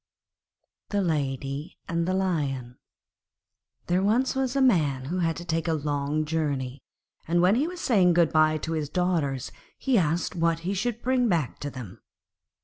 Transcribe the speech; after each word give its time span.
The 0.89 1.03
Lady 1.03 1.77
and 1.87 2.07
the 2.07 2.15
Lion 2.15 2.79
There 3.85 4.01
was 4.01 4.35
once 4.35 4.55
a 4.55 4.59
Man 4.59 5.05
who 5.05 5.19
had 5.19 5.35
to 5.37 5.45
take 5.45 5.67
a 5.67 5.73
long 5.75 6.25
journey, 6.25 6.81
and 7.27 7.39
when 7.39 7.53
he 7.53 7.67
was 7.67 7.81
saying 7.81 8.13
good 8.13 8.33
bye 8.33 8.57
to 8.57 8.71
his 8.73 8.89
daughters 8.89 9.51
he 9.77 9.99
asked 9.99 10.35
what 10.35 10.61
he 10.61 10.73
should 10.73 11.03
bring 11.03 11.29
back 11.29 11.59
to 11.59 11.69
them. 11.69 12.01